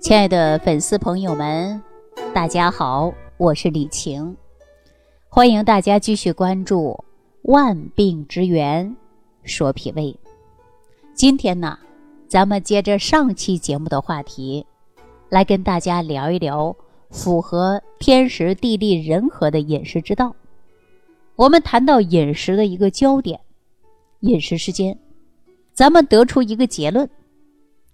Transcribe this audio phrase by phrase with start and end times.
[0.00, 1.80] 亲爱的粉丝朋友们，
[2.32, 4.34] 大家好，我是李晴，
[5.28, 6.98] 欢迎大家继续关注
[7.52, 8.96] 《万病之源
[9.44, 10.04] 说脾胃》。
[11.12, 11.78] 今天呢，
[12.26, 14.64] 咱们接着上期节目的话题，
[15.28, 16.74] 来跟大家聊一聊
[17.10, 20.34] 符合天时地利人和的饮食之道。
[21.36, 23.38] 我们谈到饮食的一个焦点，
[24.20, 24.98] 饮食时间，
[25.74, 27.08] 咱们得出一个结论，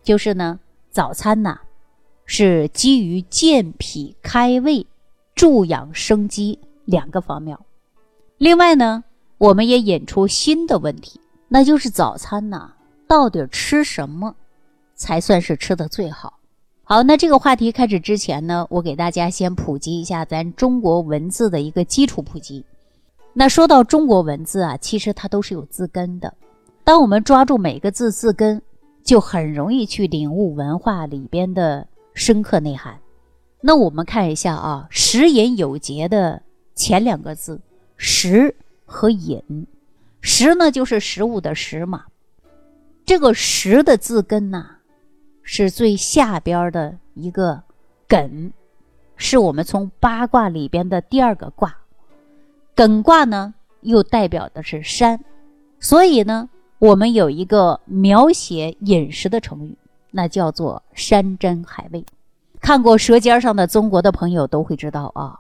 [0.04, 1.58] 就是呢，早餐呢
[2.26, 4.86] 是基于健脾开胃、
[5.34, 7.56] 助养生机两个方面。
[8.36, 9.04] 另外呢，
[9.38, 12.72] 我们也引出新的问题，那就是早餐呢
[13.06, 14.34] 到底吃什么
[14.94, 16.34] 才算是吃的最好？
[16.82, 22.64] 好，那这个话题开始之前呢，我给大家先普及一下咱中国文字的一个基础普及。
[23.32, 26.32] 那说到中国文字啊，其实它都是有字根的。
[26.84, 28.62] 当我们抓住每个字字根，
[29.02, 31.86] 就很容易去领悟文化里边的
[32.16, 32.98] 深刻内涵。
[33.60, 36.42] 那我们看一下啊，“食饮有节”的
[36.74, 37.60] 前两个字
[37.96, 39.66] “食”和“饮
[40.22, 42.06] ”，“食”呢就是食物的“食”嘛。
[43.04, 44.64] 这个“食”的字根呐，
[45.42, 47.62] 是最下边的一个
[48.08, 48.50] 艮，
[49.16, 51.76] 是我们从八卦里边的第二个卦。
[52.74, 55.20] 艮卦呢，又代表的是山，
[55.80, 59.76] 所以呢，我们有一个描写饮食的成语，
[60.16, 62.04] 那叫做“山珍海味”。
[62.60, 65.38] 看过《舌尖上的中国》的朋友都会知道啊，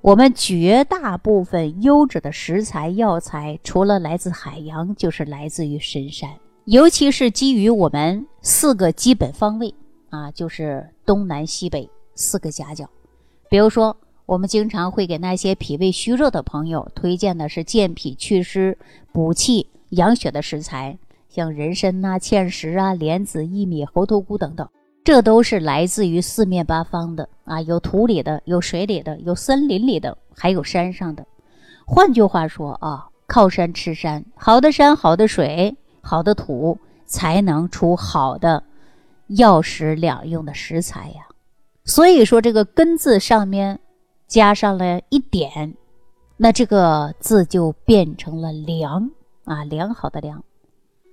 [0.00, 6.30] 我们绝大部分优质的食材药材，除了来自海洋，就是来自于深山，
[6.66, 9.74] 尤其是基于我们四个基本方位
[10.10, 12.88] 啊，就是东南西北四个夹角，
[13.50, 13.96] 比如说。
[14.28, 18.76] 我们经常会给那些脾胃虚弱的朋友推荐的是健脾祛湿、
[19.10, 20.98] 补气养血的食材，
[21.28, 24.68] 像人参呐、芡实啊、莲子、薏米、猴头菇等等，
[25.04, 31.26] 这都是来自于四面八方的啊，有土里的，有水里的，有森林里的，还有山上的。
[31.86, 38.62] 换句话说啊，靠山吃山，好的山、好的水、好的土，才能出好的
[39.28, 41.26] 药食两用的食材呀。
[41.84, 43.78] 所以说，这个根字上面。
[44.28, 45.74] 加上了一点，
[46.36, 49.10] 那这个字就变成了良
[49.44, 50.44] 啊，良好的良。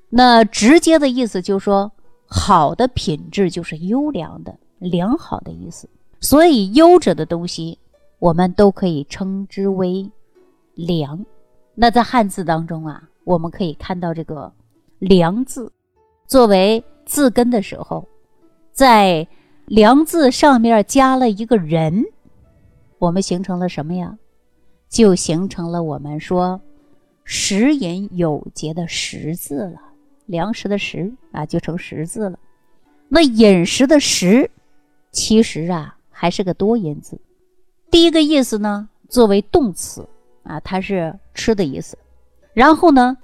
[0.10, 1.92] 那直接的意思就是说，
[2.26, 5.90] 好的品质就是优良的、良好的意思。
[6.22, 7.78] 所以优质的东西，
[8.20, 10.10] 我们都可以称之为
[10.74, 11.24] 良。
[11.74, 14.52] 那在汉字当中啊，我们可以看到这个
[15.00, 15.72] “良”字
[16.26, 18.08] 作为字根的时候，
[18.72, 19.28] 在
[19.68, 22.04] “良”字上面加了一个人。
[22.98, 24.18] 我们形成了什么呀？
[24.90, 26.60] 就形成了我们说
[27.26, 29.80] “食饮有节”的“食”字了，
[30.26, 32.40] 粮食的“食”啊，就成“食”字了。
[33.08, 34.50] 那饮食的“食”，
[35.12, 37.20] 其实啊还是个多音字。
[37.92, 40.08] 第一个意思呢，作为动词
[40.44, 41.98] 啊，它是吃的意思。
[42.54, 43.18] 然后呢，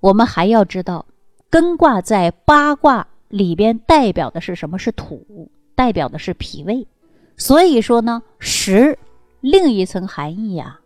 [0.00, 1.06] 我们还要知道，
[1.50, 4.78] 艮卦在八卦里边代表的是什么？
[4.78, 6.86] 是土，代表的是脾胃。
[7.36, 8.98] 所以说呢，“食”。
[9.40, 10.78] 另一层含义呀，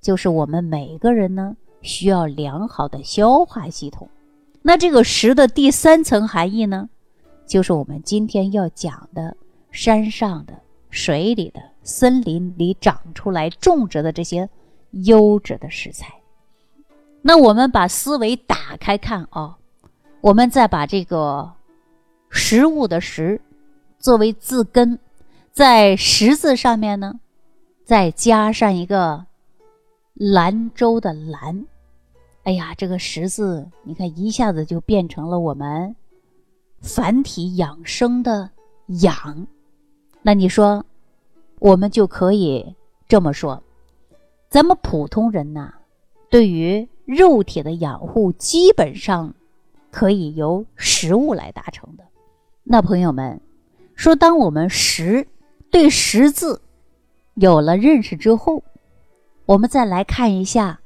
[0.00, 4.08] 就是我们每个人呢需要良好的消化系统。
[4.62, 6.88] 那这个食的第三层含义呢，
[7.46, 9.36] 就是我们今天要讲的
[9.70, 10.54] 山上的、
[10.90, 14.48] 水里的、森林里长出来种植的这些
[14.90, 16.14] 优质的食材。
[17.20, 19.56] 那我们把思维打开看啊，
[20.20, 21.52] 我们再把这个
[22.30, 23.40] 食物的“食”
[23.98, 24.98] 作为字根，
[25.52, 27.20] 在“食”字上面呢。
[27.84, 29.26] 再加上一个
[30.14, 31.66] 兰州的兰，
[32.44, 35.94] 哎呀，这个“十”字，你看一下子就变成了我们
[36.80, 38.50] 繁体养生的
[39.02, 39.46] “养”。
[40.22, 40.84] 那你说，
[41.60, 42.74] 我们就可以
[43.06, 43.62] 这么说：
[44.48, 45.72] 咱们普通人呐，
[46.28, 49.32] 对于肉体的养护，基本上
[49.92, 52.04] 可以由食物来达成的。
[52.64, 53.40] 那朋友们
[53.94, 55.28] 说，当我们“食”
[55.70, 56.60] 对“食”字。
[57.34, 58.62] 有了认识之后，
[59.46, 60.80] 我们再来看一下“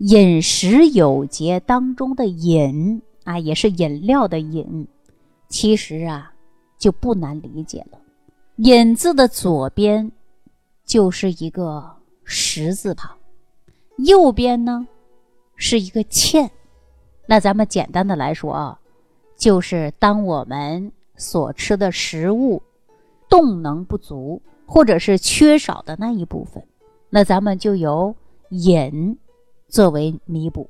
[0.00, 4.86] 饮食有节”当中的“饮”啊，也是饮料的“饮”。
[5.48, 6.32] 其实啊，
[6.78, 7.98] 就不难理解了。
[8.56, 10.10] “饮”字的左边
[10.84, 13.16] 就是一个十字旁，
[13.98, 14.86] 右边呢
[15.56, 16.50] 是一个“欠”。
[17.26, 18.80] 那咱们简单的来说啊，
[19.36, 22.62] 就是当我们所吃的食物
[23.28, 24.40] 动能不足。
[24.72, 26.62] 或者是缺少的那一部分，
[27.08, 28.14] 那咱们就由
[28.50, 29.18] 饮
[29.70, 30.68] 作为弥补。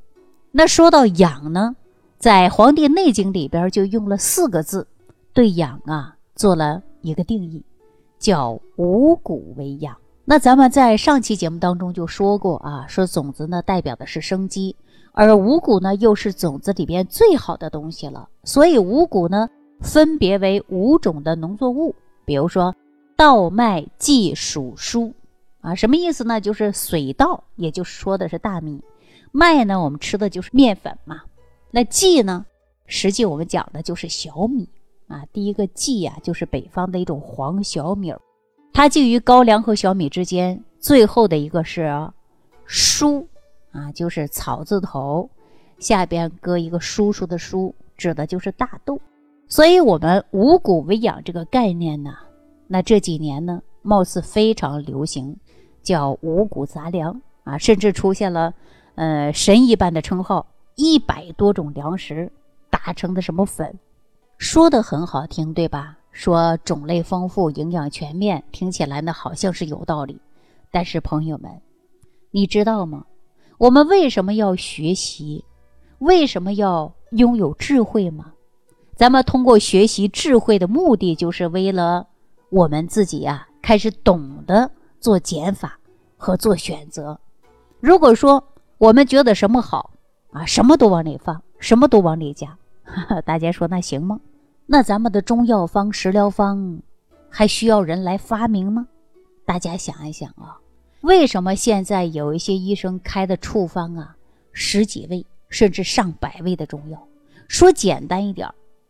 [0.53, 1.75] 那说到养呢，
[2.19, 4.87] 在《黄帝内经》里边就用了四个字，
[5.33, 7.65] 对养啊做了一个定义，
[8.19, 9.97] 叫五谷为养。
[10.25, 14.77] 那咱们在上期节目当中就说过啊，说种子呢代表的是生机，
[15.13, 18.29] 而五谷呢又是种子里边最好的东西了。
[18.45, 19.49] 所以五谷呢
[19.81, 21.95] 分别为五种的农作物，
[22.25, 22.75] 比如说
[23.17, 25.13] 稻麦稷黍菽
[25.61, 26.41] 啊，什么意思呢？
[26.41, 28.81] 就是水稻，也就是说的是大米；
[29.31, 31.23] 麦呢，我们吃的就是面粉嘛。
[31.71, 32.47] 那稷呢，
[32.87, 34.69] 实际我们讲的就是小米。
[35.07, 38.21] 啊，第一个稷呀，就是北方的一种黄小米儿，
[38.73, 40.63] 它介于高粱和小米之间。
[40.79, 41.91] 最后的一个是
[42.67, 43.27] 菽，
[43.73, 45.29] 啊，就是草字头，
[45.81, 49.01] 下边搁一个叔叔的叔，指的就是大豆。
[49.49, 52.15] 所以，我们五谷为养这个概念呢，
[52.69, 55.37] 那这几年呢，貌似非常流行，
[55.83, 58.53] 叫五谷杂粮啊，甚至出现了
[58.95, 60.47] 呃神一般的称号，
[60.77, 62.31] 一百多种粮食
[62.69, 63.79] 打成的什么粉。
[64.39, 65.97] 说的很好听，对吧？
[66.13, 70.19] 说种类丰富，营养全面，听起来呢好像是有道理。
[70.71, 71.51] 但是朋友们，
[72.31, 73.05] 你知道吗？
[73.59, 75.45] 我们为什么要学习？
[75.99, 78.33] 为什么要拥有智慧吗？
[78.97, 82.07] 咱们通过学习智慧的目的，就是为了
[82.49, 85.79] 我们自己呀，开始懂得做减法
[86.17, 87.19] 和做选择。
[87.81, 88.45] 如果说
[88.79, 89.91] 我们觉得什么好
[90.33, 92.57] 啊，什么都往里放，什么都往里加，
[93.25, 94.21] 大家说那行吗？
[94.67, 96.81] 那咱们的中药方、食疗方，
[97.29, 98.87] 还需要人来发明吗？
[99.45, 100.61] 大家想一想啊，
[101.01, 104.15] 为什么现在有一些医生开的处方啊，
[104.53, 107.03] 十几味甚至上百味的中药？
[107.49, 108.49] 说简单一点，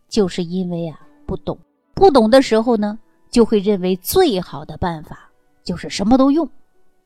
[0.09, 1.59] 就是因为啊不懂，
[1.95, 2.99] 不懂的时候呢，
[3.31, 5.30] 就会认为最好的办法
[5.63, 6.49] 就是什么都用，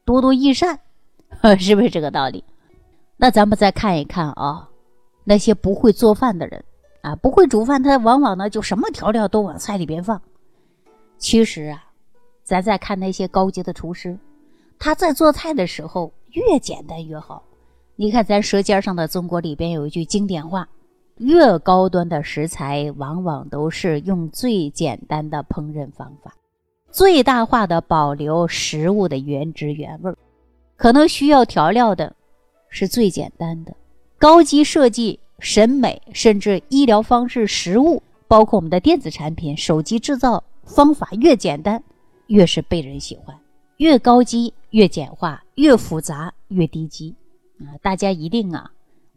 [0.04, 0.78] 多多益善，
[1.58, 2.42] 是不是这个道理？
[3.16, 4.68] 那咱们再看一看啊，
[5.24, 6.64] 那些不会做饭的人。
[7.02, 10.18] 啊，不会煮饭，他往往呢就什么调料都往菜里边放。
[11.18, 11.84] 其实啊，
[12.42, 14.18] 咱再看那些高级的厨师，
[14.78, 17.42] 他在做菜的时候越简单越好。
[17.96, 20.66] 你看咱《舌尖上的中国》里边有一句经典话：
[21.18, 26.34] 越高端的食材，往往都是用最简单的烹饪方法，
[26.94, 30.16] 最大化的保留食物的原汁原味儿。
[30.76, 32.14] 可能需要调料的，
[32.68, 33.74] 是最简单的，
[34.16, 35.18] 高级设计。
[35.40, 41.82] 审美，甚至医疗方式、食物，包括我们的电子产品、手机制造方法越简单，
[42.28, 43.36] 越是被人喜欢；
[43.78, 47.12] 越高级越简化，越复杂越低级。
[47.58, 48.70] 啊，大家一定啊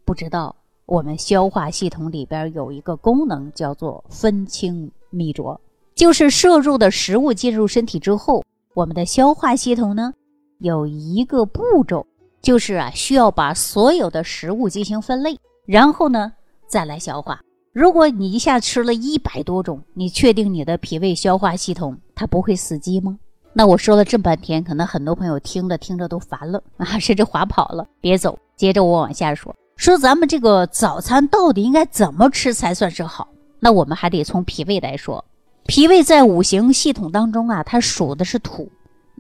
[0.04, 0.56] 不知道，
[0.88, 5.62] 我们消化系统里边有一个功能叫做分清泌浊，
[5.98, 8.44] 就是摄入的食物进入身体之后，
[8.76, 10.14] 我们的消化系统呢
[10.60, 12.06] 有一个步骤，
[12.40, 15.36] 就是啊需要把所有的食物进行分类。
[15.66, 16.32] 然后呢，
[16.68, 17.42] 再来消化。
[17.74, 23.18] 如果你一下吃了一百多种，你确定你的脾胃消化系统它不会死机吗？
[23.52, 27.84] 那我说了这半天，可能很多朋友听着听着都烦了 啊，甚至划跑了。
[28.00, 33.28] 别走，接着我往下说，说咱们这个早餐到底应该怎么吃才算是好？
[33.60, 35.26] 那我们还得从脾胃来说。
[35.68, 38.72] 脾胃在五行系统当中啊，它属的是土。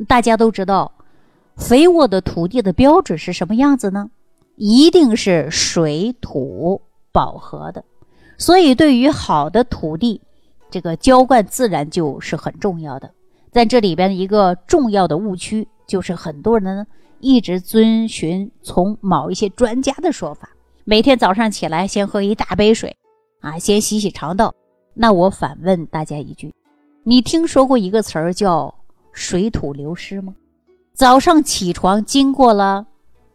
[0.07, 0.91] 大家都知道，
[1.57, 4.09] 肥沃的土地的标准是什么样子呢？
[4.55, 7.83] 一定是水土饱和的，
[8.37, 10.21] 所以对于好的土地，
[10.71, 13.11] 这个浇灌自然就是很重要的。
[13.51, 16.85] 在这里边一个重要的误区就是，很多人呢
[17.19, 20.49] 一直遵循从某一些专家的说法，
[20.85, 22.95] 每天早上起来先喝一大杯水，
[23.41, 24.53] 啊，先洗洗肠道。
[24.99, 26.51] 那我反问大家一句：
[27.03, 28.73] 你听说过一个词儿叫
[29.11, 30.33] 水土流失吗？
[30.93, 32.87] 早上起床经过了。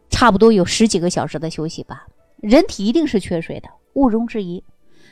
[0.09, 2.05] 差不多有十几个小时的休息吧，
[2.39, 4.61] 人体一定是缺水的，毋庸置疑。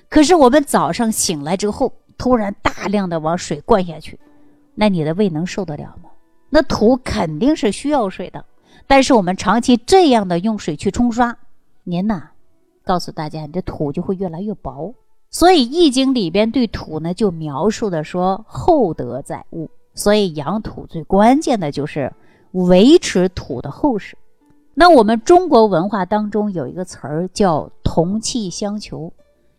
[0.10, 4.20] 可是我们早上醒来之后，突然大量的往水灌下去，
[4.75, 6.10] 那你的胃能受得了吗？
[6.50, 8.46] 那土肯定是需要水的，
[8.86, 11.36] 但是我们长期这样的用水去冲刷，
[11.84, 12.29] 您呐，
[12.84, 14.93] 告诉大家，你这土就会越来越薄。
[15.31, 19.69] 所以《易经》里边对土呢，就描述的说厚德载物。
[19.93, 22.13] 所以养土最关键的就是
[22.51, 24.17] 维持土的厚实。
[24.73, 29.11] 那我们中国文化当中有一个词儿叫同气相求，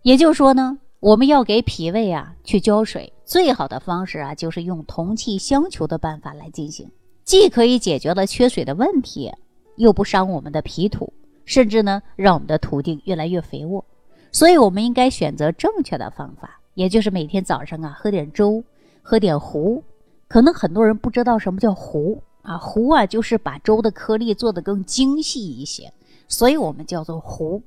[0.03, 6.91] 也就是说呢，我们要给脾胃啊去浇水，最好的方式啊就是用同气相求的办法来进行，
[7.25, 9.31] 既可以解决了缺水的问题，
[9.77, 11.13] 又不伤我们的脾土，
[11.45, 13.85] 甚至呢让我们的土地越来越肥沃。
[14.33, 18.65] 所以，我们应该选择正确的方法，也就是每天早上啊喝点粥，
[19.03, 19.85] 喝点糊。
[20.27, 22.23] 可能很多人不知道什么叫糊。
[22.41, 25.93] 啊，糊啊，就是把粥的颗粒做得更精细一些，
[26.27, 27.63] 所以我们叫做糊。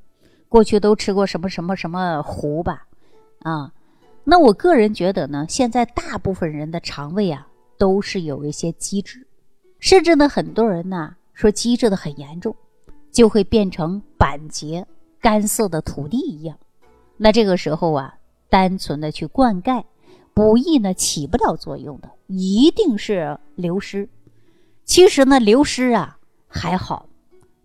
[0.50, 2.86] 过去都吃过什么什么什么糊吧？
[3.43, 3.72] 啊，
[4.25, 9.25] 那我个人觉得呢，现在大部分人的肠胃啊都是有一些积滞，
[9.79, 12.53] 甚至呢很多人呢说积滞的很严重，
[13.12, 14.86] 就会变成板结
[15.25, 16.55] 干涩的土地一样。
[17.17, 18.13] 那这个时候啊，
[18.48, 19.84] 单纯的去灌溉、
[20.36, 24.08] 补益呢起不了作用的，一定是流失。
[24.84, 27.08] 其实呢，流失啊还好，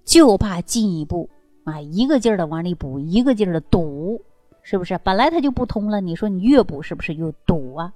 [0.06, 1.28] 就怕进一步
[1.64, 4.22] 啊一个劲儿的往里补，一个劲儿的堵。
[4.62, 6.00] 是不是本来它就不通了？
[6.00, 7.92] 你说你越补是不是又堵啊？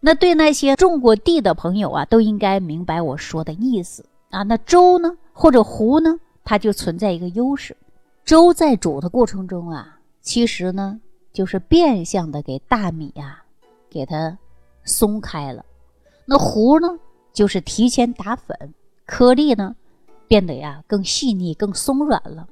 [0.00, 4.42] 那对那些种过地的朋友啊，都应该明白我说的意思啊。
[4.44, 7.76] 那粥呢，或者湖呢，它就存在一个优势。
[8.24, 11.00] 粥在煮的过程中啊，其实呢，
[11.32, 13.44] 就是变相的给大米啊，
[13.90, 14.38] 给它
[14.84, 15.64] 松开了。
[16.24, 16.88] 那糊呢，
[17.32, 18.74] 就是提前打粉，
[19.06, 19.74] 颗粒呢，
[20.28, 22.46] 变得呀更细腻、更松软了。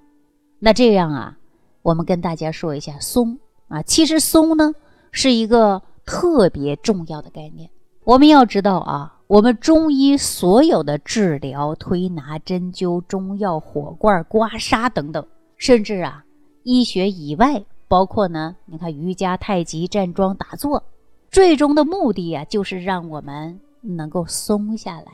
[0.58, 1.38] 那这样啊，
[1.82, 3.38] 我们跟大家说一下松。
[3.68, 4.74] 啊，其实松呢
[5.12, 7.70] 是一个特别重要的概念。
[8.02, 15.24] 我们要知道啊，我们中医所有的治疗、推拿、针灸、中药、火罐、刮痧等等，
[15.60, 16.24] 甚至啊，
[16.62, 20.82] 医学以外，包括呢，你看瑜伽、太极、站桩、打坐，
[21.30, 25.12] 最终的目的啊，就是让我们能够松下来、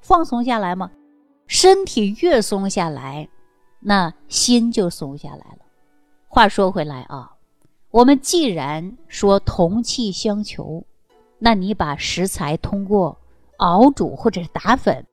[0.00, 0.88] 放松下来嘛。
[1.48, 3.28] 身体越松下来，
[3.80, 5.58] 那心就松下来了。
[6.28, 7.32] 话说回来啊。
[7.90, 10.84] 我们既然说同气相求，
[11.40, 13.18] 那你把食材通过
[13.56, 15.04] 熬煮或者是打粉，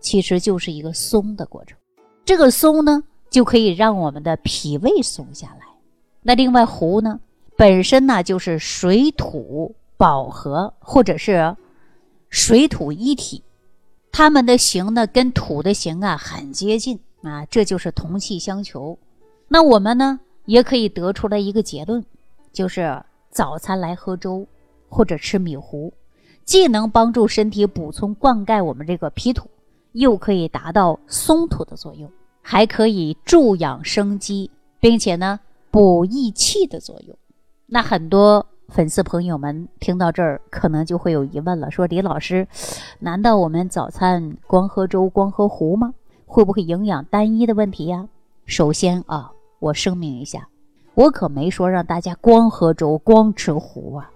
[0.00, 1.76] 其实就是一个松的过程。
[2.24, 5.66] 这个松呢，就可以让我们的脾胃松下来。
[6.22, 7.20] 那另外糊呢，
[7.56, 11.56] 本身呢就是水土饱和或者是
[12.28, 13.42] 水土一体，
[14.12, 18.98] 它们的形呢跟土的形啊很接近啊，这就是同气相求。
[19.48, 22.04] 那我们呢也可以得出来一个结论。
[22.52, 24.44] 就是早餐来喝粥，
[24.88, 25.92] 或者吃米糊，
[26.44, 29.48] 既能帮助身体补充灌溉我们这个脾土，
[29.92, 32.10] 又可以达到松土的作用，
[32.42, 37.16] 还可以助养生机，并且呢补益气的作用。
[37.66, 42.46] 那很多粉丝朋友们听到这儿，可能就会有疑问了：说李老师，
[42.98, 45.94] 难道我们早餐光喝粥、光喝糊吗？
[46.26, 48.08] 会不会营养单一的问题呀？
[48.46, 50.48] 首先啊，我声明一下。
[50.94, 54.10] 我可没说让大家光喝粥、光吃糊啊！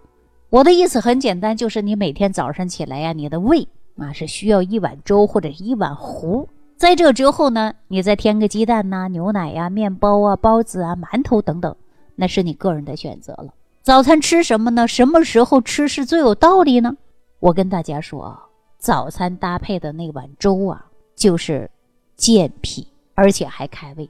[0.50, 3.66] 我的意思很简单，就是你每天早上起来呀，你的胃
[3.96, 6.48] 啊是需要一碗粥或者一碗糊。
[6.76, 11.74] 在这之后呢，你再添个鸡蛋呐、牛奶呀、面包啊、包子啊、馒头等等，
[12.16, 13.54] 那是你个人的选择了。
[13.82, 14.88] 早餐吃什么呢？
[14.88, 16.96] 什么时候吃是最有道理呢？
[17.38, 18.42] 我跟大家说啊，
[18.78, 21.70] 早餐搭配的那碗粥啊，就是
[22.16, 24.08] 健脾，而且还开胃。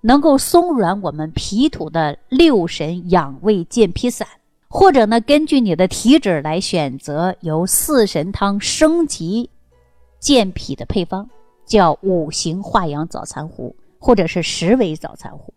[0.00, 4.26] 能够松软我们脾土的六神养胃健脾散，
[4.68, 9.48] 或者呢，根据你的体质来选择由四神汤升级
[10.18, 11.28] 健脾的配方，
[11.66, 15.52] 叫五行化养早餐糊，或者是十味早餐糊，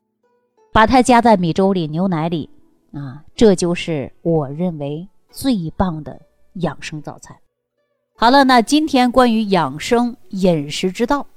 [0.71, 2.50] 把它加在米粥里、牛奶里，
[2.93, 6.19] 啊，这就是我认为最棒的
[6.53, 7.35] 养生早餐。
[8.15, 11.27] 好了，那今天关于养生饮食之道，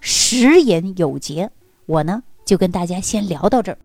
[0.00, 1.50] 食饮有节，
[1.86, 2.22] 我呢。
[2.44, 3.76] 就跟大家先聊到这儿，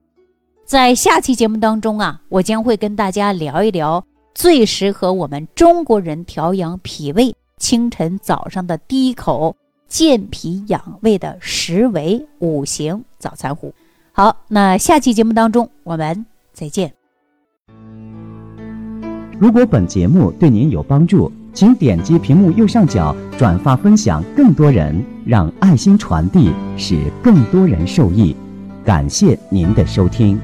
[0.64, 4.02] 在下期节目当中啊，我将会跟大家聊一聊
[4.34, 9.54] 最适合我们中国人调养脾胃、清晨早上的第一口
[9.88, 13.74] 健脾养胃的十味五行早餐糊。
[14.12, 16.94] 好，那下期节目当中我们再见。
[19.40, 28.36] 如果本节目对您有帮助，请点击屏幕右上角转发分享，更多人让爱心传递，使更多人受益。
[28.86, 30.40] 感谢您的收听。